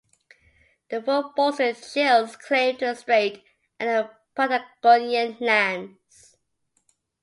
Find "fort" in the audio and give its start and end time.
0.99-1.35